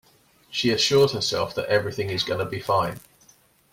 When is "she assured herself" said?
0.49-1.53